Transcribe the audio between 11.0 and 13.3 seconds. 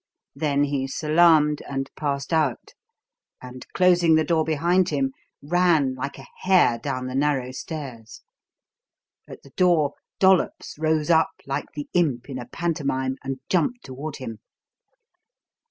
up like the imp in a pantomime